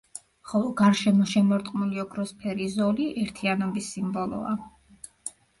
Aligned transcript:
ხოლო 0.51 0.71
გარშემო 0.79 1.27
შემორტყმული 1.33 2.01
ოქროსფერი 2.05 2.71
ზოლი 2.79 3.07
ერთიანობის 3.25 3.93
სიმბოლოა. 3.97 4.59